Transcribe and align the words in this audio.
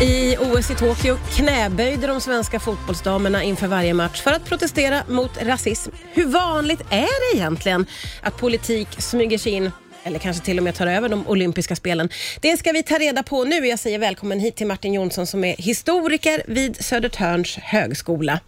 I 0.00 0.36
OS 0.36 0.70
i 0.70 0.74
Tokyo 0.74 1.16
knäböjde 1.36 2.06
de 2.06 2.20
svenska 2.20 2.60
fotbollsdamerna 2.60 3.42
inför 3.42 3.66
varje 3.66 3.94
match 3.94 4.22
för 4.22 4.32
att 4.32 4.44
protestera 4.44 5.02
mot 5.08 5.42
rasism. 5.42 5.90
Hur 6.12 6.26
vanligt 6.26 6.80
är 6.80 7.32
det 7.32 7.38
egentligen 7.38 7.86
att 8.22 8.38
politik 8.38 8.88
smyger 8.98 9.38
sig 9.38 9.52
in 9.52 9.70
eller 10.04 10.18
kanske 10.18 10.44
till 10.44 10.58
och 10.58 10.64
med 10.64 10.74
tar 10.74 10.86
över 10.86 11.08
de 11.08 11.26
olympiska 11.26 11.76
spelen. 11.76 12.08
Det 12.40 12.56
ska 12.56 12.72
vi 12.72 12.82
ta 12.82 12.98
reda 12.98 13.22
på 13.22 13.44
nu. 13.44 13.66
Jag 13.66 13.78
säger 13.78 13.98
välkommen 13.98 14.40
hit 14.40 14.56
till 14.56 14.66
Martin 14.66 14.94
Jonsson 14.94 15.26
som 15.26 15.44
är 15.44 15.56
historiker 15.56 16.42
vid 16.46 16.84
Södertörns 16.84 17.56
högskola. 17.56 18.40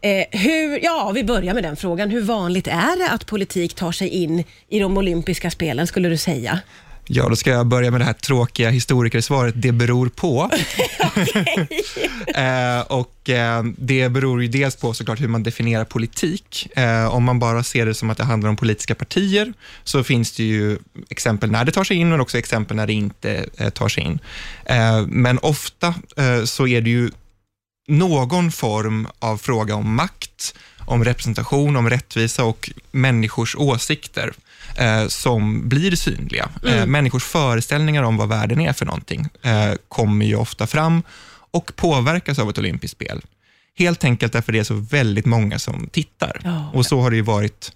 Eh, 0.00 0.24
hur, 0.30 0.84
ja, 0.84 1.12
vi 1.14 1.24
börjar 1.24 1.54
med 1.54 1.62
den 1.62 1.76
frågan. 1.76 2.10
Hur 2.10 2.22
vanligt 2.22 2.66
är 2.66 2.98
det 2.98 3.10
att 3.10 3.26
politik 3.26 3.74
tar 3.74 3.92
sig 3.92 4.08
in 4.08 4.44
i 4.68 4.78
de 4.78 4.98
olympiska 4.98 5.50
spelen, 5.50 5.86
skulle 5.86 6.08
du 6.08 6.16
säga? 6.16 6.60
Ja, 7.06 7.28
då 7.28 7.36
ska 7.36 7.50
jag 7.50 7.66
börja 7.66 7.90
med 7.90 8.00
det 8.00 8.04
här 8.04 8.12
tråkiga 8.12 8.70
historikersvaret, 8.70 9.54
det 9.56 9.72
beror 9.72 10.08
på. 10.08 10.50
eh, 12.34 12.80
och 12.80 13.30
eh, 13.30 13.62
Det 13.76 14.08
beror 14.08 14.42
ju 14.42 14.48
dels 14.48 14.76
på 14.76 14.94
såklart 14.94 15.20
hur 15.20 15.28
man 15.28 15.42
definierar 15.42 15.84
politik. 15.84 16.68
Eh, 16.76 17.14
om 17.14 17.24
man 17.24 17.38
bara 17.38 17.62
ser 17.62 17.86
det 17.86 17.94
som 17.94 18.10
att 18.10 18.18
det 18.18 18.24
handlar 18.24 18.50
om 18.50 18.56
politiska 18.56 18.94
partier, 18.94 19.52
så 19.84 20.04
finns 20.04 20.32
det 20.32 20.44
ju 20.44 20.78
exempel 21.08 21.50
när 21.50 21.64
det 21.64 21.72
tar 21.72 21.84
sig 21.84 21.96
in, 21.96 22.08
men 22.08 22.20
också 22.20 22.38
exempel 22.38 22.76
när 22.76 22.86
det 22.86 22.92
inte 22.92 23.46
eh, 23.56 23.70
tar 23.70 23.88
sig 23.88 24.02
in. 24.02 24.18
Eh, 24.64 25.06
men 25.06 25.38
ofta 25.38 25.94
eh, 26.16 26.44
så 26.44 26.66
är 26.66 26.80
det 26.80 26.90
ju 26.90 27.10
någon 27.88 28.52
form 28.52 29.08
av 29.18 29.36
fråga 29.38 29.74
om 29.74 29.94
makt, 29.94 30.54
om 30.78 31.04
representation, 31.04 31.76
om 31.76 31.90
rättvisa 31.90 32.44
och 32.44 32.70
människors 32.90 33.56
åsikter 33.56 34.32
eh, 34.76 35.06
som 35.06 35.68
blir 35.68 35.96
synliga. 35.96 36.48
Eh, 36.64 36.72
mm. 36.72 36.82
Eh, 36.82 36.86
människors 36.86 37.24
föreställningar 37.24 38.02
om 38.02 38.16
vad 38.16 38.28
världen 38.28 38.60
är 38.60 38.72
för 38.72 38.86
någonting 38.86 39.28
eh, 39.42 39.72
kommer 39.88 40.26
ju 40.26 40.36
ofta 40.36 40.66
fram 40.66 41.02
och 41.50 41.76
påverkas 41.76 42.38
av 42.38 42.50
ett 42.50 42.58
olympiskt 42.58 42.96
spel. 42.96 43.22
Helt 43.78 44.04
enkelt 44.04 44.32
därför 44.32 44.52
det 44.52 44.58
är 44.58 44.64
så 44.64 44.74
väldigt 44.74 45.26
många 45.26 45.58
som 45.58 45.88
tittar. 45.92 46.40
Oh. 46.44 46.76
Och 46.76 46.86
så 46.86 47.00
har 47.00 47.10
det 47.10 47.16
ju 47.16 47.22
varit 47.22 47.72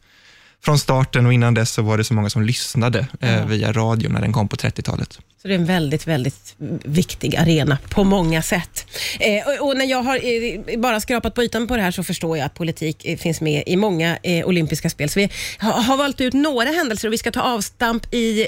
från 0.65 0.79
starten 0.79 1.27
och 1.27 1.33
innan 1.33 1.55
dess 1.55 1.71
så 1.71 1.83
var 1.83 1.99
det 1.99 2.05
så 2.05 2.15
många 2.15 2.31
som 2.31 2.43
lyssnade 2.43 3.07
eh, 3.21 3.47
via 3.47 3.73
radio 3.73 4.09
när 4.09 4.21
den 4.21 4.33
kom 4.33 4.49
på 4.49 4.57
30-talet. 4.57 5.19
Så 5.43 5.49
det 5.49 5.55
är 5.55 5.59
en 5.59 5.67
väldigt, 5.67 6.07
väldigt 6.07 6.55
viktig 6.85 7.37
arena 7.37 7.79
på 7.89 8.05
många 8.05 8.43
sätt. 8.43 8.87
Eh, 9.21 9.49
och, 9.49 9.69
och, 9.69 9.77
när 9.77 9.85
jag 9.85 10.03
har 10.03 10.17
eh, 10.17 10.81
bara 10.81 11.01
skrapat 11.01 11.35
på 11.35 11.43
ytan 11.43 11.67
på 11.67 11.77
det 11.77 11.83
här 11.83 11.91
så 11.91 12.03
förstår 12.03 12.39
jag 12.39 12.47
att 12.47 12.55
politik 12.55 13.05
eh, 13.05 13.17
finns 13.17 13.41
med 13.41 13.63
i 13.67 13.77
många 13.77 14.19
eh, 14.23 14.47
olympiska 14.47 14.91
spel. 14.91 15.09
Så 15.09 15.21
vi 15.21 15.31
har, 15.59 15.73
har, 15.73 15.97
valt 15.97 16.21
ut 16.21 16.35
några 16.35 16.71
händelser 16.71 17.09
och 17.09 17.13
vi 17.13 17.19
ska 17.19 17.31
ta 17.31 17.41
avstamp 17.41 18.15
i 18.15 18.41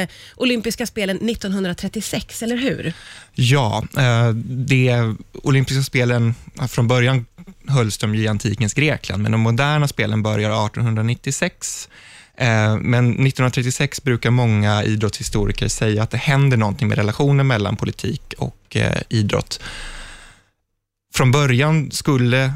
eh, 0.00 0.08
olympiska 0.36 0.86
spelen 0.86 1.16
1936, 1.28 2.42
eller 2.42 2.56
hur? 2.56 2.92
Ja, 3.34 3.84
eh, 3.98 4.28
det 4.44 5.14
olympiska 5.42 5.82
spelen 5.82 6.34
från 6.68 6.88
början 6.88 7.26
hölls 7.68 7.98
de 7.98 8.14
i 8.14 8.28
antikens 8.28 8.74
Grekland, 8.74 9.22
men 9.22 9.32
de 9.32 9.40
moderna 9.40 9.88
spelen 9.88 10.22
börjar 10.22 10.66
1896 10.66 11.88
eh, 12.36 12.76
men 12.76 13.06
1936 13.10 14.02
brukar 14.02 14.30
många 14.30 14.84
idrottshistoriker 14.84 15.68
säga 15.68 16.02
att 16.02 16.10
det 16.10 16.16
händer 16.16 16.56
någonting 16.56 16.88
med 16.88 16.98
relationen 16.98 17.46
mellan 17.46 17.76
politik 17.76 18.34
och 18.38 18.76
eh, 18.76 19.02
idrott. 19.08 19.60
Från 21.14 21.30
början 21.30 21.90
skulle 21.90 22.52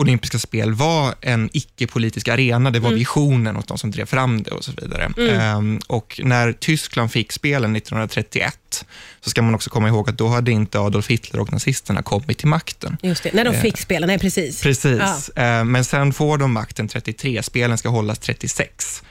olympiska 0.00 0.38
spel 0.38 0.74
vara 0.74 1.14
en 1.20 1.50
icke-politisk 1.52 2.28
arena. 2.28 2.70
Det 2.70 2.80
var 2.80 2.88
mm. 2.88 2.98
visionen 2.98 3.56
hos 3.56 3.66
de 3.66 3.78
som 3.78 3.90
drev 3.90 4.06
fram 4.06 4.42
det 4.42 4.50
och 4.50 4.64
så 4.64 4.72
vidare. 4.80 5.12
Mm. 5.16 5.40
Ehm, 5.40 5.80
och 5.86 6.20
när 6.24 6.52
Tyskland 6.52 7.12
fick 7.12 7.32
spelen 7.32 7.76
1931, 7.76 8.84
så 9.20 9.30
ska 9.30 9.42
man 9.42 9.54
också 9.54 9.70
komma 9.70 9.88
ihåg 9.88 10.08
att 10.08 10.18
då 10.18 10.28
hade 10.28 10.52
inte 10.52 10.78
Adolf 10.78 11.08
Hitler 11.08 11.40
och 11.40 11.52
nazisterna 11.52 12.02
kommit 12.02 12.38
till 12.38 12.48
makten. 12.48 12.96
Just 13.02 13.22
det, 13.22 13.32
när 13.32 13.44
de 13.44 13.54
fick 13.54 13.74
ehm, 13.74 13.82
spelen, 13.82 14.06
nej 14.06 14.18
precis. 14.18 14.62
Precis, 14.62 15.30
ja. 15.36 15.42
ehm, 15.42 15.72
men 15.72 15.84
sen 15.84 16.12
får 16.12 16.38
de 16.38 16.52
makten 16.52 16.88
33, 16.88 17.42
spelen 17.42 17.78
ska 17.78 17.88
hållas 17.88 18.18
36. 18.18 19.02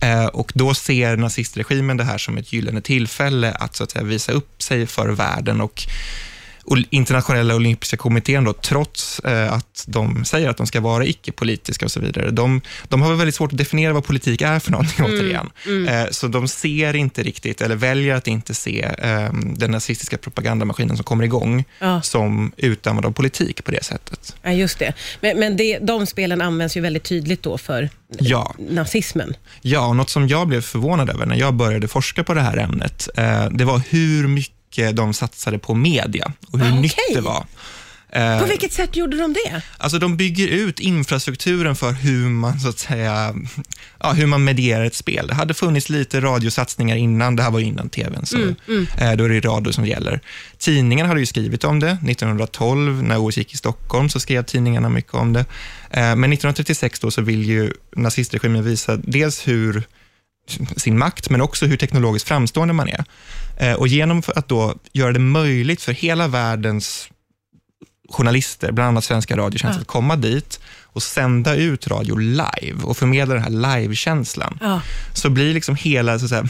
Ehm, 0.00 0.28
och 0.28 0.52
då 0.54 0.74
ser 0.74 1.16
nazistregimen 1.16 1.96
det 1.96 2.04
här 2.04 2.18
som 2.18 2.38
ett 2.38 2.52
gyllene 2.52 2.80
tillfälle 2.80 3.52
att, 3.52 3.76
så 3.76 3.84
att 3.84 3.90
säga, 3.90 4.04
visa 4.04 4.32
upp 4.32 4.62
sig 4.62 4.86
för 4.86 5.08
världen 5.08 5.60
och 5.60 5.86
internationella 6.90 7.54
olympiska 7.54 7.96
kommittén, 7.96 8.44
då, 8.44 8.52
trots 8.52 9.20
eh, 9.20 9.52
att 9.52 9.84
de 9.86 10.24
säger 10.24 10.48
att 10.48 10.56
de 10.56 10.66
ska 10.66 10.80
vara 10.80 11.04
icke-politiska 11.04 11.84
och 11.84 11.92
så 11.92 12.00
vidare, 12.00 12.30
de, 12.30 12.60
de 12.88 13.02
har 13.02 13.14
väldigt 13.14 13.34
svårt 13.34 13.52
att 13.52 13.58
definiera 13.58 13.92
vad 13.92 14.04
politik 14.04 14.42
är 14.42 14.58
för 14.58 14.70
någonting 14.70 15.04
mm, 15.04 15.18
återigen. 15.18 15.50
Mm. 15.66 15.88
Eh, 15.88 16.10
så 16.10 16.28
de 16.28 16.48
ser 16.48 16.96
inte 16.96 17.22
riktigt, 17.22 17.60
eller 17.60 17.76
väljer 17.76 18.14
att 18.14 18.28
inte 18.28 18.54
se 18.54 18.82
eh, 18.98 19.32
den 19.32 19.70
nazistiska 19.70 20.18
propagandamaskinen 20.18 20.96
som 20.96 21.04
kommer 21.04 21.24
igång 21.24 21.64
ja. 21.78 22.02
som 22.02 22.52
utövande 22.56 23.08
av 23.08 23.12
politik 23.12 23.64
på 23.64 23.70
det 23.70 23.84
sättet. 23.84 24.36
Ja, 24.42 24.52
just 24.52 24.78
det. 24.78 24.92
Men, 25.20 25.38
men 25.38 25.56
det, 25.56 25.78
de 25.78 26.06
spelen 26.06 26.40
används 26.40 26.76
ju 26.76 26.80
väldigt 26.80 27.04
tydligt 27.04 27.42
då 27.42 27.58
för 27.58 27.90
ja. 28.08 28.54
nazismen. 28.58 29.34
Ja, 29.60 29.86
och 29.86 29.96
något 29.96 30.10
som 30.10 30.28
jag 30.28 30.48
blev 30.48 30.60
förvånad 30.60 31.10
över 31.10 31.26
när 31.26 31.36
jag 31.36 31.54
började 31.54 31.88
forska 31.88 32.24
på 32.24 32.34
det 32.34 32.40
här 32.40 32.56
ämnet, 32.56 33.08
eh, 33.16 33.44
det 33.50 33.64
var 33.64 33.82
hur 33.88 34.28
mycket 34.28 34.59
de 34.92 35.14
satsade 35.14 35.58
på 35.58 35.74
media 35.74 36.32
och 36.50 36.58
hur 36.58 36.72
ah, 36.72 36.80
nytt 36.80 36.96
det 37.14 37.20
var. 37.20 37.46
På 38.12 38.46
vilket 38.48 38.72
sätt 38.72 38.96
gjorde 38.96 39.16
de 39.16 39.32
det? 39.32 39.62
Alltså 39.78 39.98
de 39.98 40.16
bygger 40.16 40.48
ut 40.48 40.80
infrastrukturen 40.80 41.76
för 41.76 41.92
hur 41.92 42.28
man, 42.28 42.60
så 42.60 42.68
att 42.68 42.78
säga, 42.78 43.34
ja, 44.00 44.12
hur 44.12 44.26
man 44.26 44.44
medierar 44.44 44.84
ett 44.84 44.94
spel. 44.94 45.26
Det 45.26 45.34
hade 45.34 45.54
funnits 45.54 45.88
lite 45.88 46.20
radiosatsningar 46.20 46.96
innan, 46.96 47.36
det 47.36 47.42
här 47.42 47.50
var 47.50 47.60
innan 47.60 47.88
tvn, 47.88 48.26
så 48.26 48.36
mm, 48.36 48.54
mm. 48.68 48.86
Eh, 48.98 49.12
då 49.12 49.24
är 49.24 49.28
det 49.28 49.40
radio 49.40 49.72
som 49.72 49.86
gäller. 49.86 50.20
Tidningarna 50.58 51.08
hade 51.08 51.20
ju 51.20 51.26
skrivit 51.26 51.64
om 51.64 51.80
det. 51.80 51.90
1912, 51.90 53.02
när 53.02 53.26
OS 53.26 53.36
gick 53.36 53.54
i 53.54 53.56
Stockholm, 53.56 54.08
så 54.08 54.20
skrev 54.20 54.42
tidningarna 54.42 54.88
mycket 54.88 55.14
om 55.14 55.32
det. 55.32 55.40
Eh, 55.90 56.00
men 56.00 56.32
1936 56.32 57.00
då 57.00 57.10
så 57.10 57.22
vill 57.22 57.44
ju 57.44 57.72
nazistregimen 57.96 58.64
visa 58.64 58.96
dels 58.96 59.48
hur 59.48 59.82
sin 60.76 60.98
makt, 60.98 61.30
men 61.30 61.40
också 61.40 61.66
hur 61.66 61.76
teknologiskt 61.76 62.28
framstående 62.28 62.74
man 62.74 62.88
är. 62.88 63.04
Eh, 63.60 63.74
och 63.74 63.88
genom 63.88 64.22
att 64.34 64.48
då 64.48 64.74
göra 64.92 65.12
det 65.12 65.18
möjligt 65.18 65.82
för 65.82 65.92
hela 65.92 66.28
världens 66.28 67.08
journalister, 68.08 68.72
bland 68.72 68.88
annat 68.88 69.04
svenska 69.04 69.36
radiotjänster, 69.36 69.78
ja. 69.78 69.82
att 69.82 69.86
komma 69.86 70.16
dit 70.16 70.60
och 70.92 71.02
sända 71.02 71.54
ut 71.54 71.88
radio 71.88 72.16
live 72.16 72.82
och 72.82 72.96
förmedla 72.96 73.34
den 73.34 73.42
här 73.42 73.80
livekänslan, 73.80 74.58
ja. 74.60 74.82
så 75.14 75.30
blir 75.30 75.54
liksom 75.54 75.76
hela 75.76 76.18
så 76.18 76.24
att 76.24 76.30
säga, 76.30 76.48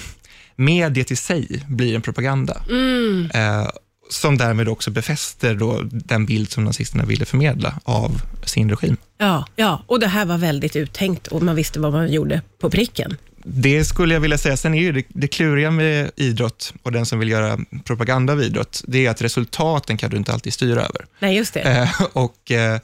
mediet 0.56 1.10
i 1.10 1.16
sig 1.16 1.64
blir 1.68 1.94
en 1.94 2.02
propaganda. 2.02 2.62
Mm. 2.70 3.30
Eh, 3.34 3.68
som 4.10 4.38
därmed 4.38 4.68
också 4.68 4.90
befäster 4.90 5.54
då 5.54 5.80
den 5.82 6.26
bild 6.26 6.50
som 6.50 6.64
nazisterna 6.64 7.04
ville 7.04 7.24
förmedla 7.24 7.74
av 7.84 8.22
sin 8.44 8.70
regim. 8.70 8.96
Ja, 9.18 9.46
ja, 9.56 9.82
och 9.86 10.00
det 10.00 10.06
här 10.06 10.24
var 10.24 10.38
väldigt 10.38 10.76
uttänkt 10.76 11.26
och 11.26 11.42
man 11.42 11.56
visste 11.56 11.80
vad 11.80 11.92
man 11.92 12.12
gjorde 12.12 12.42
på 12.60 12.70
pricken 12.70 13.16
det 13.44 13.84
skulle 13.84 14.14
jag 14.14 14.20
vilja 14.20 14.38
säga. 14.38 14.56
Sen 14.56 14.74
är 14.74 14.82
ju 14.82 14.92
det, 14.92 15.04
det 15.08 15.28
kluriga 15.28 15.70
med 15.70 16.10
idrott 16.16 16.74
och 16.82 16.92
den 16.92 17.06
som 17.06 17.18
vill 17.18 17.28
göra 17.28 17.58
propaganda 17.84 18.32
av 18.32 18.42
idrott, 18.42 18.82
det 18.86 19.06
är 19.06 19.10
att 19.10 19.22
resultaten 19.22 19.96
kan 19.96 20.10
du 20.10 20.16
inte 20.16 20.32
alltid 20.32 20.52
styra 20.52 20.80
över. 20.80 21.06
Nej, 21.18 21.36
just 21.36 21.54
det. 21.54 21.60
Eh, 21.60 22.02
och 22.12 22.50
eh, 22.50 22.80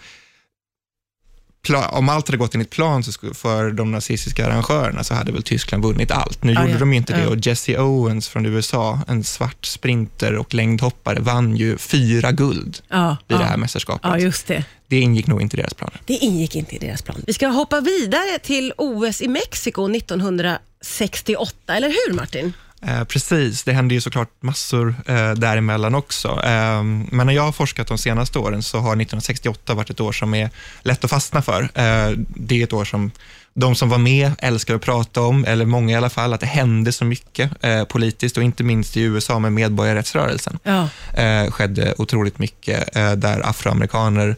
om 1.74 2.08
allt 2.08 2.28
hade 2.28 2.38
gått 2.38 2.54
enligt 2.54 2.70
plan 2.70 3.04
så 3.04 3.34
för 3.34 3.70
de 3.70 3.92
nazistiska 3.92 4.46
arrangörerna 4.46 5.04
så 5.04 5.14
hade 5.14 5.32
väl 5.32 5.42
Tyskland 5.42 5.82
vunnit 5.82 6.10
allt. 6.10 6.44
Nu 6.44 6.54
ah, 6.56 6.60
gjorde 6.60 6.72
ja. 6.72 6.78
de 6.78 6.92
inte 6.92 7.12
det 7.12 7.22
ja. 7.22 7.28
och 7.28 7.46
Jesse 7.46 7.78
Owens 7.78 8.28
från 8.28 8.46
USA, 8.46 9.00
en 9.08 9.24
svart 9.24 9.66
sprinter 9.66 10.36
och 10.36 10.54
längdhoppare, 10.54 11.20
vann 11.20 11.56
ju 11.56 11.78
fyra 11.78 12.32
guld 12.32 12.78
ah, 12.88 13.08
ah. 13.08 13.16
det 13.26 13.36
här 13.36 13.56
mästerskapet. 13.56 14.10
Ja, 14.10 14.18
just 14.18 14.46
det. 14.46 14.64
Det 14.88 15.00
ingick 15.00 15.26
nog 15.26 15.42
inte 15.42 15.56
i 15.56 15.60
deras 15.60 15.74
planer. 15.74 16.00
Det 16.06 16.14
ingick 16.14 16.56
inte 16.56 16.74
i 16.76 16.78
deras 16.78 17.02
plan. 17.02 17.22
Vi 17.26 17.32
ska 17.32 17.48
hoppa 17.48 17.80
vidare 17.80 18.38
till 18.42 18.72
OS 18.76 19.20
i 19.22 19.28
Mexiko 19.28 19.96
1968, 19.96 21.76
eller 21.76 21.88
hur 21.88 22.14
Martin? 22.14 22.52
Eh, 22.86 23.04
precis, 23.04 23.64
det 23.64 23.72
händer 23.72 23.94
ju 23.94 24.00
såklart 24.00 24.30
massor 24.40 24.94
eh, 25.06 25.30
däremellan 25.32 25.94
också. 25.94 26.28
Eh, 26.28 26.82
men 26.82 27.26
när 27.26 27.32
jag 27.32 27.42
har 27.42 27.52
forskat 27.52 27.86
de 27.86 27.98
senaste 27.98 28.38
åren 28.38 28.62
så 28.62 28.78
har 28.78 28.92
1968 28.92 29.74
varit 29.74 29.90
ett 29.90 30.00
år 30.00 30.12
som 30.12 30.34
är 30.34 30.50
lätt 30.82 31.04
att 31.04 31.10
fastna 31.10 31.42
för. 31.42 31.62
Eh, 31.62 32.10
det 32.28 32.60
är 32.60 32.64
ett 32.64 32.72
år 32.72 32.84
som 32.84 33.10
de 33.54 33.74
som 33.74 33.88
var 33.88 33.98
med 33.98 34.32
älskar 34.38 34.74
att 34.74 34.82
prata 34.82 35.20
om, 35.20 35.44
eller 35.44 35.64
många 35.64 35.92
i 35.92 35.96
alla 35.96 36.10
fall, 36.10 36.32
att 36.32 36.40
det 36.40 36.46
hände 36.46 36.92
så 36.92 37.04
mycket 37.04 37.50
eh, 37.60 37.84
politiskt 37.84 38.36
och 38.36 38.42
inte 38.42 38.64
minst 38.64 38.96
i 38.96 39.00
USA 39.00 39.38
med 39.38 39.52
medborgarrättsrörelsen. 39.52 40.58
Ja. 40.62 40.88
Eh, 41.22 41.50
skedde 41.50 41.94
otroligt 41.98 42.38
mycket 42.38 42.96
eh, 42.96 43.12
där 43.12 43.48
afroamerikaner 43.48 44.36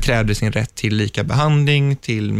krävde 0.00 0.34
sin 0.34 0.52
rätt 0.52 0.74
till 0.74 0.96
lika 0.96 1.24
behandling, 1.24 1.96
till 1.96 2.32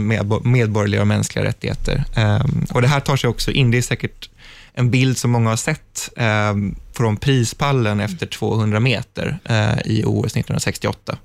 medborgerliga 0.43 1.01
och 1.01 1.07
mänskliga 1.07 1.45
rättigheter. 1.45 2.05
Ehm, 2.15 2.67
och 2.71 2.83
Det 2.83 2.89
här 2.89 3.01
tar 3.01 3.17
sig 3.17 3.31
också 3.31 3.51
in, 3.51 3.71
det 3.71 3.79
är 3.79 3.83
säkert 3.83 4.29
en 4.75 4.91
bild 4.91 5.19
som 5.19 5.31
många 5.31 5.51
har 5.51 5.57
sett 5.57 6.11
eh, 6.17 6.55
från 6.93 7.17
prispallen 7.17 8.01
efter 8.01 8.27
200 8.27 8.81
meter 8.81 9.39
eh, 9.45 9.79
i 9.85 10.03
OS 10.05 10.27
1968. 10.27 11.17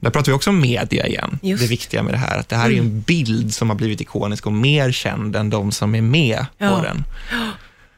Där 0.00 0.10
pratar 0.10 0.32
vi 0.32 0.36
också 0.36 0.50
om 0.50 0.60
media 0.60 1.06
igen, 1.06 1.38
Just. 1.42 1.62
det 1.62 1.68
viktiga 1.68 2.02
med 2.02 2.14
det 2.14 2.18
här. 2.18 2.38
Att 2.38 2.48
det 2.48 2.56
här 2.56 2.70
mm. 2.70 2.78
är 2.78 2.82
en 2.82 3.00
bild 3.00 3.54
som 3.54 3.70
har 3.70 3.76
blivit 3.76 4.00
ikonisk 4.00 4.46
och 4.46 4.52
mer 4.52 4.92
känd 4.92 5.36
än 5.36 5.50
de 5.50 5.72
som 5.72 5.94
är 5.94 6.02
med 6.02 6.46
ja. 6.58 6.76
på 6.76 6.82
den. 6.82 7.04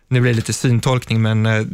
Nu 0.08 0.20
blir 0.20 0.30
det 0.30 0.36
lite 0.36 0.52
syntolkning, 0.52 1.22
men 1.22 1.46
eh, 1.46 1.64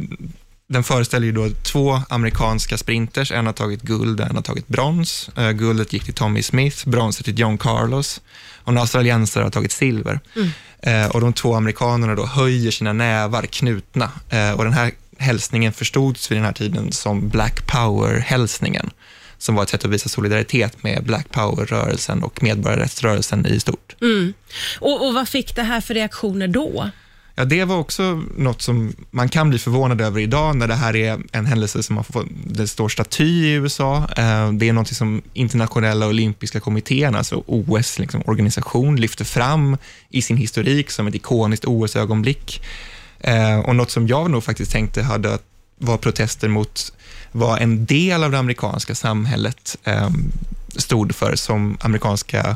den 0.69 0.83
föreställer 0.83 1.25
ju 1.25 1.31
då 1.31 1.49
två 1.49 2.01
amerikanska 2.09 2.77
sprinters. 2.77 3.31
En 3.31 3.45
har 3.45 3.53
tagit 3.53 3.81
guld 3.81 4.19
en 4.19 4.35
har 4.35 4.41
tagit 4.41 4.67
brons. 4.67 5.29
Uh, 5.37 5.51
guldet 5.51 5.93
gick 5.93 6.03
till 6.03 6.13
Tommy 6.13 6.43
Smith, 6.43 6.89
bronset 6.89 7.25
till 7.25 7.39
John 7.39 7.57
Carlos 7.57 8.21
och 8.55 8.71
en 8.71 8.77
australiensare 8.77 9.43
har 9.43 9.51
tagit 9.51 9.71
silver. 9.71 10.19
Mm. 10.35 10.49
Uh, 10.87 11.09
och 11.09 11.21
de 11.21 11.33
två 11.33 11.55
amerikanerna 11.55 12.15
då 12.15 12.25
höjer 12.25 12.71
sina 12.71 12.93
nävar 12.93 13.45
knutna 13.45 14.11
uh, 14.33 14.51
och 14.51 14.63
den 14.63 14.73
här 14.73 14.91
hälsningen 15.17 15.73
förstods 15.73 16.31
vid 16.31 16.37
den 16.37 16.45
här 16.45 16.53
tiden 16.53 16.91
som 16.91 17.29
Black 17.29 17.67
Power-hälsningen 17.67 18.89
som 19.37 19.55
var 19.55 19.63
ett 19.63 19.69
sätt 19.69 19.85
att 19.85 19.91
visa 19.91 20.09
solidaritet 20.09 20.83
med 20.83 21.03
Black 21.03 21.31
Power-rörelsen 21.31 22.23
och 22.23 22.43
medborgarrättsrörelsen 22.43 23.45
i 23.45 23.59
stort. 23.59 23.95
Mm. 24.01 24.33
Och, 24.79 25.07
och 25.07 25.13
vad 25.13 25.29
fick 25.29 25.55
det 25.55 25.63
här 25.63 25.81
för 25.81 25.93
reaktioner 25.93 26.47
då? 26.47 26.89
Ja, 27.39 27.45
det 27.45 27.65
var 27.65 27.77
också 27.77 28.23
något 28.37 28.61
som 28.61 28.93
man 29.11 29.29
kan 29.29 29.49
bli 29.49 29.59
förvånad 29.59 30.01
över 30.01 30.19
idag 30.19 30.55
när 30.55 30.67
det 30.67 30.75
här 30.75 30.95
är 30.95 31.19
en 31.31 31.45
händelse 31.45 31.83
som 31.83 31.97
har 31.97 32.03
fått, 32.03 32.25
det 32.45 32.67
står 32.67 32.89
staty 32.89 33.23
i 33.23 33.51
USA. 33.51 33.97
Eh, 34.17 34.51
det 34.51 34.69
är 34.69 34.73
något 34.73 34.87
som 34.87 35.21
internationella 35.33 36.07
olympiska 36.07 36.59
kommittén, 36.59 37.15
alltså 37.15 37.43
OS 37.45 37.99
liksom, 37.99 38.21
organisation, 38.25 38.95
lyfter 38.95 39.25
fram 39.25 39.77
i 40.09 40.21
sin 40.21 40.37
historik 40.37 40.91
som 40.91 41.07
ett 41.07 41.15
ikoniskt 41.15 41.65
OS-ögonblick. 41.65 42.61
Eh, 43.19 43.59
och 43.59 43.75
något 43.75 43.91
som 43.91 44.07
jag 44.07 44.31
nog 44.31 44.43
faktiskt 44.43 44.71
tänkte 44.71 45.03
hade 45.03 45.37
var 45.77 45.97
protester 45.97 46.47
mot 46.47 46.93
vad 47.31 47.61
en 47.61 47.85
del 47.85 48.23
av 48.23 48.31
det 48.31 48.39
amerikanska 48.39 48.95
samhället 48.95 49.77
eh, 49.83 50.09
stod 50.75 51.15
för, 51.15 51.35
som 51.35 51.77
amerikanska 51.81 52.55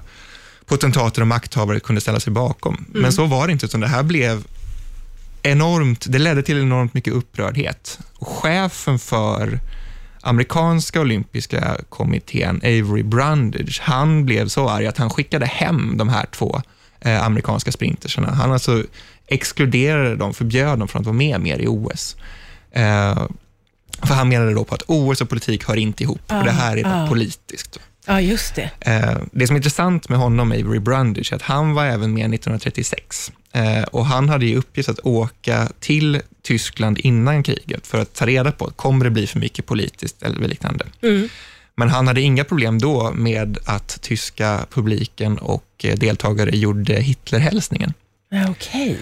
potentater 0.66 1.22
och 1.22 1.28
makthavare 1.28 1.80
kunde 1.80 2.02
ställa 2.02 2.20
sig 2.20 2.34
bakom. 2.34 2.86
Mm. 2.90 3.02
Men 3.02 3.14
så 3.14 3.26
var 3.26 3.48
det 3.48 3.54
inte, 3.54 3.66
utan 3.66 3.80
det 3.80 3.88
här 3.88 4.04
blev 4.04 4.44
enormt, 5.44 6.06
det 6.10 6.20
ledde 6.20 6.44
till 6.44 6.62
enormt 6.62 6.94
mycket 6.94 7.14
upprördhet. 7.14 8.00
Och 8.14 8.28
chefen 8.28 9.00
för 9.00 9.60
amerikanska 10.22 11.02
olympiska 11.02 11.78
kommittén, 11.90 12.56
Avery 12.56 13.04
Brundage, 13.04 13.82
han 13.82 14.26
blev 14.26 14.48
så 14.48 14.70
arg 14.70 14.88
att 14.88 14.98
han 14.98 15.10
skickade 15.10 15.46
hem 15.46 15.98
de 15.98 16.10
här 16.10 16.26
två 16.26 16.62
eh, 17.00 17.26
amerikanska 17.26 17.72
sprintersarna. 17.72 18.32
Han 18.32 18.52
alltså 18.52 18.84
exkluderade 19.28 20.16
dem, 20.16 20.34
förbjöd 20.34 20.80
dem 20.80 20.88
från 20.88 21.00
att 21.00 21.06
vara 21.06 21.16
med 21.16 21.42
mer 21.42 21.60
i 21.60 21.68
OS. 21.68 22.16
Eh, 22.72 23.28
för 24.02 24.14
han 24.14 24.30
menade 24.30 24.54
då 24.54 24.64
på 24.64 24.76
att 24.76 24.84
OS 24.88 25.22
och 25.22 25.30
politik 25.30 25.68
hör 25.68 25.76
inte 25.76 26.04
ihop, 26.04 26.22
ah, 26.28 26.40
för 26.40 26.46
det 26.46 26.52
här 26.52 26.78
är 26.78 27.04
ah. 27.04 27.08
politiskt. 27.08 27.80
Ja, 28.08 28.22
just 28.22 28.56
det. 28.56 28.72
Eh, 28.80 29.18
det 29.32 29.48
som 29.48 29.56
är 29.56 29.58
intressant 29.58 30.10
med 30.10 30.20
honom, 30.20 30.52
Avery 30.52 30.80
Brundage, 30.80 31.32
är 31.32 31.36
att 31.36 31.42
han 31.42 31.74
var 31.74 31.86
även 31.86 32.14
med 32.14 32.34
1936. 32.34 33.32
Eh, 33.52 33.84
och 33.84 34.06
han 34.06 34.30
hade 34.30 34.46
i 34.46 34.56
uppgift 34.56 34.90
att 34.90 35.00
åka 35.00 35.70
till 35.80 36.22
Tyskland 36.42 36.98
innan 37.00 37.44
kriget 37.44 37.88
för 37.88 38.02
att 38.02 38.14
ta 38.14 38.26
reda 38.26 38.52
på, 38.52 38.66
kommer 38.66 39.06
det 39.06 39.12
bli 39.12 39.28
för 39.28 39.40
mycket 39.40 39.66
politiskt 39.66 40.24
eller 40.24 40.48
liknande? 40.48 40.86
Mm. 41.02 41.30
Men 41.76 41.90
han 41.90 42.08
hade 42.08 42.22
inga 42.22 42.44
problem 42.44 42.80
då 42.80 43.12
med 43.12 43.58
att 43.66 44.02
tyska 44.02 44.66
publiken 44.70 45.38
och 45.38 45.66
eh, 45.84 45.96
deltagare 45.98 46.58
gjorde 46.58 46.94
Hitlerhälsningen. 46.94 47.94
Okej. 48.32 48.92
Okay. 48.92 48.98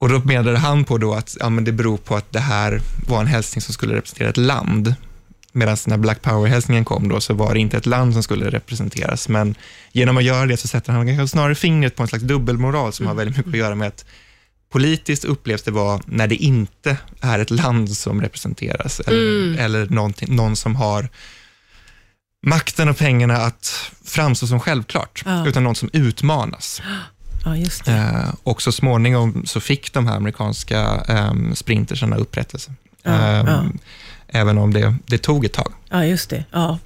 Och 0.00 0.08
då 0.08 0.18
menade 0.18 0.58
han 0.58 0.84
på 0.84 0.98
då 0.98 1.14
att 1.14 1.36
ja, 1.40 1.48
men 1.48 1.64
det 1.64 1.72
beror 1.72 1.96
på 1.96 2.16
att 2.16 2.32
det 2.32 2.40
här 2.40 2.80
var 3.08 3.20
en 3.20 3.26
hälsning 3.26 3.62
som 3.62 3.74
skulle 3.74 3.94
representera 3.94 4.28
ett 4.28 4.36
land. 4.36 4.94
Medan 5.56 5.76
när 5.86 5.96
Black 5.96 6.22
Power-hälsningen 6.22 6.84
kom 6.84 7.08
då 7.08 7.20
så 7.20 7.34
var 7.34 7.54
det 7.54 7.60
inte 7.60 7.76
ett 7.76 7.86
land 7.86 8.12
som 8.12 8.22
skulle 8.22 8.50
representeras, 8.50 9.28
men 9.28 9.54
genom 9.92 10.16
att 10.16 10.24
göra 10.24 10.46
det 10.46 10.56
så 10.56 10.68
sätter 10.68 10.92
han 10.92 11.06
kanske 11.06 11.28
snarare 11.28 11.54
fingret 11.54 11.96
på 11.96 12.02
en 12.02 12.08
slags 12.08 12.24
dubbelmoral 12.24 12.92
som 12.92 13.04
mm. 13.04 13.08
har 13.08 13.24
väldigt 13.24 13.36
mycket 13.36 13.52
att 13.52 13.58
göra 13.58 13.74
med 13.74 13.88
att 13.88 14.04
politiskt 14.72 15.24
upplevs 15.24 15.62
det 15.62 15.70
vara 15.70 16.00
när 16.06 16.26
det 16.26 16.34
inte 16.34 16.96
är 17.20 17.38
ett 17.38 17.50
land 17.50 17.96
som 17.96 18.22
representeras 18.22 19.00
eller, 19.00 19.46
mm. 19.46 19.58
eller 19.58 19.86
någon 20.28 20.56
som 20.56 20.76
har 20.76 21.08
makten 22.46 22.88
och 22.88 22.98
pengarna 22.98 23.36
att 23.36 23.90
framstå 24.04 24.46
som 24.46 24.60
självklart, 24.60 25.22
ja. 25.26 25.46
utan 25.46 25.64
någon 25.64 25.74
som 25.74 25.90
utmanas. 25.92 26.82
Ja, 27.44 27.56
just 27.56 27.84
det. 27.84 27.92
Eh, 27.92 28.34
och 28.42 28.62
så 28.62 28.72
småningom 28.72 29.46
så 29.46 29.60
fick 29.60 29.92
de 29.92 30.06
här 30.06 30.16
amerikanska 30.16 31.04
eh, 31.08 31.52
sprintersarna 31.54 32.16
upprättelse. 32.16 32.72
Ja, 33.02 33.12
eh, 33.12 33.44
ja. 33.46 33.64
Även 34.28 34.58
om 34.58 34.72
det, 34.72 34.94
det 35.06 35.18
tog 35.18 35.44
ett 35.44 35.52
tag. 35.52 35.72
Ja, 35.90 36.04
just 36.04 36.30
det. 36.30 36.44
Ja. 36.52 36.78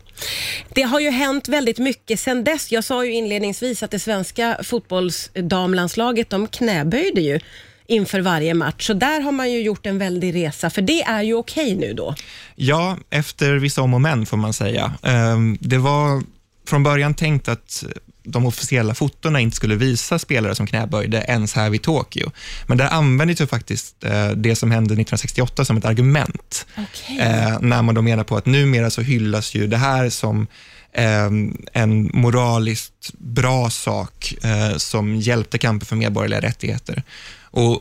Det 0.68 0.82
har 0.82 1.00
ju 1.00 1.10
hänt 1.10 1.48
väldigt 1.48 1.78
mycket 1.78 2.20
sedan 2.20 2.44
dess. 2.44 2.72
Jag 2.72 2.84
sa 2.84 3.04
ju 3.04 3.12
inledningsvis 3.12 3.82
att 3.82 3.90
det 3.90 3.98
svenska 3.98 4.58
fotbollsdamlandslaget 4.62 6.30
de 6.30 6.46
knäböjde 6.46 7.20
ju 7.20 7.40
inför 7.86 8.20
varje 8.20 8.54
match. 8.54 8.86
Så 8.86 8.92
där 8.92 9.20
har 9.20 9.32
man 9.32 9.52
ju 9.52 9.62
gjort 9.62 9.86
en 9.86 9.98
väldig 9.98 10.34
resa, 10.34 10.70
för 10.70 10.82
det 10.82 11.02
är 11.02 11.22
ju 11.22 11.34
okej 11.34 11.74
okay 11.74 11.88
nu 11.88 11.94
då. 11.94 12.14
Ja, 12.54 12.96
efter 13.10 13.54
vissa 13.54 13.82
om 13.82 13.94
och 13.94 14.00
men 14.00 14.26
får 14.26 14.36
man 14.36 14.52
säga. 14.52 14.92
Ehm, 15.02 15.58
det 15.60 15.78
var 15.78 16.22
från 16.68 16.82
början 16.82 17.14
tänkt 17.14 17.48
att 17.48 17.84
de 18.30 18.46
officiella 18.46 18.94
fotona 18.94 19.40
inte 19.40 19.56
skulle 19.56 19.74
visa 19.74 20.18
spelare 20.18 20.54
som 20.54 20.66
knäböjde 20.66 21.24
ens 21.28 21.54
här 21.54 21.70
vid 21.70 21.82
Tokyo. 21.82 22.30
Men 22.66 22.78
där 22.78 22.88
användes 22.88 23.40
ju 23.40 23.46
faktiskt 23.46 24.04
eh, 24.04 24.28
det 24.28 24.56
som 24.56 24.70
hände 24.70 24.86
1968 24.86 25.64
som 25.64 25.76
ett 25.76 25.84
argument. 25.84 26.66
Okay. 26.72 27.18
Eh, 27.18 27.60
när 27.60 27.82
man 27.82 27.94
då 27.94 28.02
menar 28.02 28.24
på 28.24 28.36
att 28.36 28.46
numera 28.46 28.90
så 28.90 29.00
hyllas 29.00 29.54
ju 29.54 29.66
det 29.66 29.76
här 29.76 30.10
som 30.10 30.46
eh, 30.92 31.30
en 31.72 32.10
moraliskt 32.14 33.12
bra 33.18 33.70
sak 33.70 34.34
eh, 34.42 34.76
som 34.76 35.16
hjälpte 35.16 35.58
kampen 35.58 35.86
för 35.86 35.96
medborgerliga 35.96 36.40
rättigheter. 36.40 37.02
Och 37.42 37.80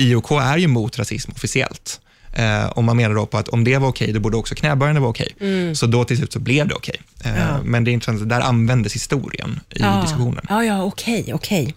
IOK 0.00 0.30
är 0.30 0.56
ju 0.56 0.66
mot 0.66 0.98
rasism 0.98 1.32
officiellt. 1.32 2.00
Eh, 2.38 2.66
och 2.66 2.84
man 2.84 2.96
menar 2.96 3.14
då 3.14 3.26
på 3.26 3.38
att 3.38 3.48
om 3.48 3.64
det 3.64 3.78
var 3.78 3.88
okej, 3.88 4.12
då 4.12 4.20
borde 4.20 4.36
också 4.36 4.54
knäböjarna 4.54 5.00
vara 5.00 5.10
okej. 5.10 5.28
Mm. 5.40 5.74
Så 5.74 5.86
då 5.86 6.04
till 6.04 6.16
slut 6.16 6.32
så 6.32 6.38
blev 6.38 6.68
det 6.68 6.74
okej. 6.74 7.00
Eh, 7.24 7.38
ja. 7.38 7.60
Men 7.64 7.84
det 7.84 7.90
är 7.90 7.92
intressant, 7.92 8.28
där 8.28 8.40
användes 8.40 8.94
historien 8.94 9.60
i 9.70 9.80
ja. 9.80 10.00
diskussionen. 10.02 10.46
Ja, 10.48 10.64
ja, 10.64 10.82
okej, 10.82 11.34
okej. 11.34 11.74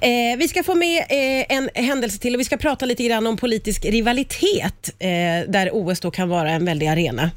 Eh, 0.00 0.38
vi 0.38 0.48
ska 0.48 0.62
få 0.62 0.74
med 0.74 0.98
eh, 0.98 1.56
en 1.56 1.70
händelse 1.74 2.18
till 2.18 2.34
och 2.34 2.40
vi 2.40 2.44
ska 2.44 2.56
prata 2.56 2.86
lite 2.86 3.04
grann 3.04 3.26
om 3.26 3.36
politisk 3.36 3.84
rivalitet, 3.84 4.90
eh, 4.98 5.08
där 5.52 5.70
OS 5.72 6.00
då 6.00 6.10
kan 6.10 6.28
vara 6.28 6.50
en 6.50 6.64
väldig 6.64 6.86
arena. 6.86 7.30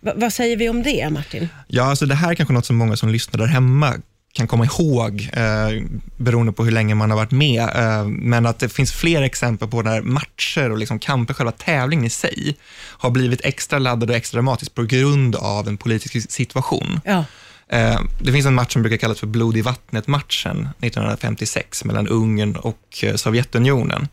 Va 0.00 0.12
vad 0.16 0.32
säger 0.32 0.56
vi 0.56 0.68
om 0.68 0.82
det, 0.82 1.10
Martin? 1.10 1.48
Ja, 1.68 1.82
alltså 1.82 2.06
det 2.06 2.14
här 2.14 2.30
är 2.30 2.34
kanske 2.34 2.52
något 2.52 2.66
som 2.66 2.76
många 2.76 2.96
som 2.96 3.08
lyssnar 3.08 3.38
där 3.38 3.46
hemma 3.46 3.94
kan 4.32 4.46
komma 4.46 4.64
ihåg, 4.64 5.28
eh, 5.32 5.82
beroende 6.16 6.52
på 6.52 6.64
hur 6.64 6.72
länge 6.72 6.94
man 6.94 7.10
har 7.10 7.16
varit 7.16 7.30
med. 7.30 7.62
Eh, 7.62 8.04
men 8.08 8.46
att 8.46 8.58
det 8.58 8.68
finns 8.68 8.92
fler 8.92 9.22
exempel 9.22 9.68
på 9.68 9.82
när 9.82 10.02
matcher 10.02 10.70
och 10.70 10.78
liksom 10.78 10.98
kamper, 10.98 11.34
själva 11.34 11.52
tävlingen 11.52 12.04
i 12.04 12.10
sig, 12.10 12.56
har 12.74 13.10
blivit 13.10 13.40
extra 13.44 13.78
laddade 13.78 14.12
och 14.12 14.16
extra 14.16 14.36
dramatisk 14.36 14.74
på 14.74 14.82
grund 14.82 15.36
av 15.36 15.68
en 15.68 15.76
politisk 15.76 16.32
situation. 16.32 17.00
Ja. 17.04 17.24
Eh, 17.68 18.00
det 18.20 18.32
finns 18.32 18.46
en 18.46 18.54
match 18.54 18.72
som 18.72 18.82
brukar 18.82 18.96
kallas 18.96 19.20
för 19.20 19.26
blod 19.26 19.56
i 19.56 19.62
vattnet-matchen 19.62 20.68
1956 20.80 21.84
mellan 21.84 22.08
Ungern 22.08 22.56
och 22.56 22.98
eh, 23.02 23.14
Sovjetunionen. 23.14 24.08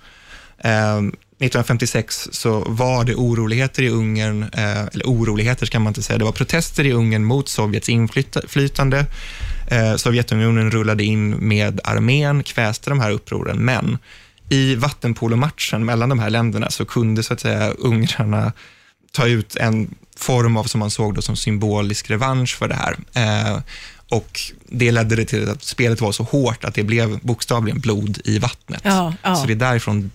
1956 0.60 2.28
eh, 2.28 2.32
så 2.32 2.60
var 2.60 3.04
det 3.04 3.16
oroligheter 3.16 3.84
i 3.84 3.90
Ungern, 3.90 4.44
eh, 4.44 4.82
eller 4.82 5.06
oroligheter 5.06 5.66
ska 5.66 5.80
man 5.80 5.92
inte 5.92 6.04
säga, 6.04 6.18
det 6.18 6.26
var 6.26 6.32
protester 6.32 6.86
i 6.86 6.92
Ungern 6.92 7.24
mot 7.24 7.50
Sovjets 7.50 7.90
inflytande 7.90 9.06
Eh, 9.68 9.96
Sovjetunionen 9.96 10.72
rullade 10.72 11.04
in 11.04 11.30
med 11.30 11.80
armén, 11.84 12.44
kväste 12.44 12.90
de 12.90 13.00
här 13.00 13.12
upproren, 13.12 13.66
men 13.66 13.98
i 14.50 14.76
vattenpolomatchen 14.76 15.86
mellan 15.86 16.10
de 16.10 16.20
här 16.20 16.30
länderna 16.30 16.70
så 16.70 16.86
kunde 16.86 17.24
så 17.24 17.34
att 17.34 17.40
säga 17.40 17.70
ungrarna 17.70 18.54
ta 19.12 19.28
ut 19.28 19.56
en 19.56 19.96
form 20.18 20.58
av, 20.58 20.64
som 20.64 20.80
man 20.80 20.92
såg 20.92 21.16
då, 21.16 21.22
som 21.22 21.36
symbolisk 21.36 22.10
revansch 22.10 22.56
för 22.58 22.68
det 22.68 22.76
här. 22.76 22.98
Eh, 23.14 23.60
och 24.10 24.40
Det 24.70 24.92
ledde 24.92 25.26
till 25.26 25.50
att 25.50 25.64
spelet 25.64 26.02
var 26.02 26.12
så 26.12 26.24
hårt 26.24 26.64
att 26.64 26.74
det 26.74 26.84
blev 26.84 27.20
bokstavligen 27.20 27.80
blod 27.80 28.22
i 28.26 28.40
vattnet. 28.40 28.82
Ja, 28.84 29.14
ja. 29.24 29.36
Så 29.36 29.48
det 29.48 29.54
är 29.54 29.56
därifrån 29.56 30.12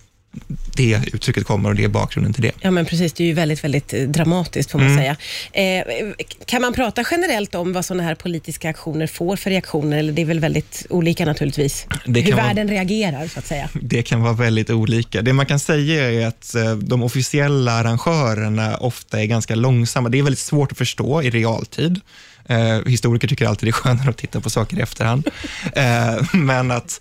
det 0.76 1.00
uttrycket 1.12 1.45
kommer 1.45 1.69
och 1.69 1.75
det 1.75 1.85
är 1.85 1.88
bakgrunden 1.88 2.33
till 2.33 2.43
det. 2.43 2.52
Ja, 2.61 2.71
men 2.71 2.87
precis. 2.87 3.12
Det 3.12 3.23
är 3.23 3.26
ju 3.26 3.35
väldigt, 3.35 3.64
väldigt 3.64 3.95
eh, 3.95 4.00
dramatiskt 4.02 4.71
får 4.71 4.79
man 4.79 4.88
mm. 4.88 4.99
säga. 4.99 5.17
Eh, 5.52 6.14
kan 6.47 6.62
man 6.62 6.73
prata 6.73 7.05
generellt 7.11 7.55
om 7.55 7.73
vad 7.73 7.85
sådana 7.85 8.02
här 8.02 8.14
politiska 8.14 8.71
aktioner 8.71 9.07
får 9.07 9.37
för 9.37 9.50
reaktioner? 9.50 9.99
Eller 9.99 10.12
det 10.12 10.23
är 10.23 10.26
väl 10.26 10.41
väldigt 10.41 10.87
olika 10.91 11.25
naturligtvis, 11.25 11.87
hur 12.05 12.37
världen 12.37 12.67
vara, 12.67 12.76
reagerar 12.76 13.29
så 13.29 13.38
att 13.38 13.47
säga. 13.47 13.69
Det 13.75 14.02
kan 14.02 14.23
vara 14.23 14.33
väldigt 14.33 14.71
olika. 14.71 15.23
Det 15.23 15.33
man 15.33 15.47
kan 15.47 15.61
säga 15.61 16.11
är 16.11 16.26
att 16.26 16.55
eh, 16.55 16.75
de 16.75 17.02
officiella 17.02 17.73
arrangörerna 17.73 18.76
ofta 18.76 19.21
är 19.23 19.26
ganska 19.26 19.55
långsamma. 19.55 20.09
Det 20.09 20.19
är 20.19 20.23
väldigt 20.23 20.38
svårt 20.38 20.73
att 20.73 20.79
förstå 20.79 21.23
i 21.23 21.31
realtid. 21.31 22.00
Eh, 22.47 22.87
historiker 22.87 23.29
tycker 23.29 23.47
alltid 23.47 23.67
det 23.67 23.71
är 23.71 23.73
skönare 23.73 24.11
att 24.11 24.17
titta 24.17 24.41
på 24.41 24.50
saker 24.50 24.79
i 24.79 24.81
efterhand. 24.81 25.29
Eh, 25.76 26.35
men 26.35 26.71
att 26.71 27.00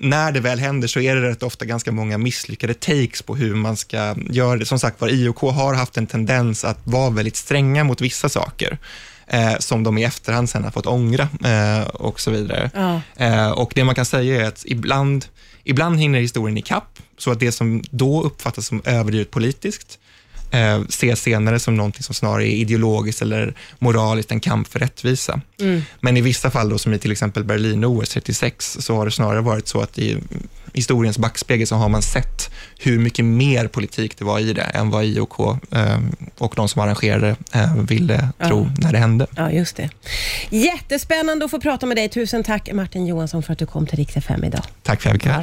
när 0.00 0.32
det 0.32 0.40
väl 0.40 0.58
händer 0.58 0.88
så 0.88 1.00
är 1.00 1.14
det 1.14 1.28
rätt 1.28 1.42
ofta 1.42 1.64
ganska 1.64 1.92
många 1.92 2.18
misslyckade 2.18 2.74
takes 2.74 3.22
på 3.22 3.36
hur 3.36 3.54
man 3.54 3.76
ska 3.76 4.14
göra 4.30 4.58
det. 4.58 4.66
Som 4.66 4.78
sagt 4.78 5.00
var, 5.00 5.08
IOK 5.08 5.40
har 5.40 5.74
haft 5.74 5.96
en 5.96 6.06
tendens 6.06 6.64
att 6.64 6.78
vara 6.84 7.10
väldigt 7.10 7.36
stränga 7.36 7.84
mot 7.84 8.00
vissa 8.00 8.28
saker. 8.28 8.78
Eh, 9.26 9.56
som 9.58 9.82
de 9.82 9.98
i 9.98 10.04
efterhand 10.04 10.50
sen 10.50 10.64
har 10.64 10.70
fått 10.70 10.86
ångra 10.86 11.28
eh, 11.44 11.86
och 11.86 12.20
så 12.20 12.30
vidare. 12.30 12.70
Ja. 12.74 13.00
Eh, 13.16 13.50
och 13.50 13.72
Det 13.74 13.84
man 13.84 13.94
kan 13.94 14.04
säga 14.04 14.42
är 14.42 14.48
att 14.48 14.62
ibland, 14.66 15.24
ibland 15.64 16.00
hinner 16.00 16.20
historien 16.20 16.58
i 16.58 16.62
kapp 16.62 16.98
så 17.18 17.30
att 17.30 17.40
det 17.40 17.52
som 17.52 17.82
då 17.90 18.22
uppfattas 18.22 18.66
som 18.66 18.82
överdrivet 18.84 19.30
politiskt 19.30 19.98
eh, 20.50 20.80
ses 20.88 21.22
senare 21.22 21.58
som 21.58 21.74
någonting 21.76 22.02
som 22.02 22.14
snarare 22.14 22.44
är 22.46 22.52
ideologiskt 22.56 23.22
eller 23.22 23.54
moraliskt, 23.78 24.32
en 24.32 24.40
kamp 24.40 24.68
för 24.68 24.78
rättvisa. 24.78 25.40
Mm. 25.60 25.82
Men 26.00 26.16
i 26.16 26.20
vissa 26.20 26.50
fall, 26.50 26.68
då, 26.68 26.78
som 26.78 26.94
i 26.94 26.98
till 26.98 27.12
exempel 27.12 27.44
Berlin-OS 27.44 28.08
36, 28.08 28.76
så 28.80 28.96
har 28.96 29.04
det 29.04 29.10
snarare 29.10 29.40
varit 29.40 29.68
så 29.68 29.80
att 29.80 29.98
i 29.98 30.18
historiens 30.72 31.18
backspegel 31.18 31.66
så 31.66 31.74
har 31.76 31.88
man 31.88 32.02
sett 32.02 32.50
hur 32.78 32.98
mycket 32.98 33.24
mer 33.24 33.66
politik 33.68 34.18
det 34.18 34.24
var 34.24 34.38
i 34.38 34.52
det 34.52 34.62
än 34.62 34.90
vad 34.90 35.04
IOK 35.04 35.40
eh, 35.72 35.98
och 36.38 36.52
de 36.56 36.68
som 36.68 36.82
arrangerade 36.82 37.36
eh, 37.52 37.74
ville 37.76 38.28
Ja. 38.38 38.48
tro 38.48 38.70
när 38.78 38.92
det 38.92 38.98
hände. 38.98 39.26
Ja, 39.36 39.50
just 39.50 39.76
det. 39.76 39.90
Jättespännande 40.50 41.44
att 41.44 41.50
få 41.50 41.60
prata 41.60 41.86
med 41.86 41.96
dig. 41.96 42.08
Tusen 42.08 42.44
tack 42.44 42.68
Martin 42.72 43.06
Johansson 43.06 43.42
för 43.42 43.52
att 43.52 43.58
du 43.58 43.66
kom 43.66 43.86
till 43.86 43.96
Rix 43.96 44.16
FM 44.16 44.44
idag. 44.44 44.62
Tack 44.82 45.02
för 45.02 45.10
att 45.10 45.14
jag 45.14 45.22
fick 45.22 45.30
här. 45.30 45.38